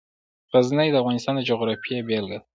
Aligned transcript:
غزني 0.55 0.87
د 0.91 0.95
افغانستان 1.01 1.33
د 1.37 1.41
جغرافیې 1.49 2.05
بېلګه 2.07 2.37
ده. 2.39 2.39